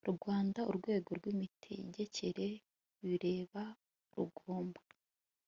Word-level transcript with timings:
Rwanda 0.15 0.59
urwego 0.69 1.09
rw 1.17 1.25
imitegekere 1.33 2.47
bireba 3.03 3.63
rugomba 4.13 4.81